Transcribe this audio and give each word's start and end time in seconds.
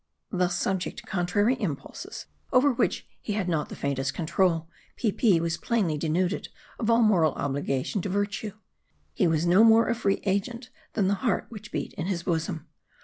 Thus 0.31 0.55
subject 0.55 0.97
to 0.97 1.03
contrary 1.05 1.53
impulses, 1.61 2.25
over 2.51 2.71
which 2.73 3.07
he 3.21 3.33
had 3.33 3.47
not 3.47 3.69
the 3.69 3.75
faintest 3.75 4.15
control, 4.15 4.67
Peepi 4.97 5.39
was 5.39 5.57
plainly 5.57 5.95
denuded 5.95 6.47
of 6.79 6.89
all 6.89 7.03
moral 7.03 7.33
obligation 7.33 8.01
to 8.01 8.09
virtue. 8.09 8.53
He 9.13 9.27
was 9.27 9.45
no 9.45 9.63
more 9.63 9.89
a 9.89 9.93
free 9.93 10.21
agent, 10.23 10.71
than 10.93 11.07
the 11.07 11.13
heart 11.21 11.45
which 11.49 11.71
beat 11.71 11.93
in 11.99 12.07
his 12.07 12.23
bosom. 12.23 12.65